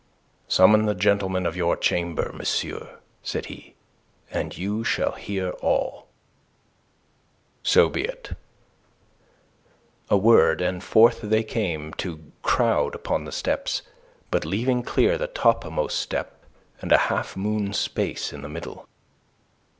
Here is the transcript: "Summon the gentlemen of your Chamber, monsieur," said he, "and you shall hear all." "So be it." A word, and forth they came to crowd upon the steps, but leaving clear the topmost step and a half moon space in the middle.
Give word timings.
"Summon 0.47 0.87
the 0.87 0.95
gentlemen 0.95 1.45
of 1.45 1.55
your 1.55 1.77
Chamber, 1.77 2.31
monsieur," 2.33 2.97
said 3.21 3.45
he, 3.53 3.75
"and 4.31 4.57
you 4.57 4.83
shall 4.83 5.11
hear 5.11 5.49
all." 5.61 6.07
"So 7.61 7.87
be 7.87 8.05
it." 8.05 8.31
A 10.09 10.17
word, 10.17 10.59
and 10.59 10.83
forth 10.83 11.21
they 11.21 11.43
came 11.43 11.93
to 11.99 12.31
crowd 12.41 12.95
upon 12.95 13.25
the 13.25 13.31
steps, 13.31 13.83
but 14.31 14.43
leaving 14.43 14.81
clear 14.81 15.19
the 15.19 15.27
topmost 15.27 15.99
step 15.99 16.45
and 16.81 16.91
a 16.91 16.97
half 17.13 17.37
moon 17.37 17.71
space 17.71 18.33
in 18.33 18.41
the 18.41 18.49
middle. 18.49 18.87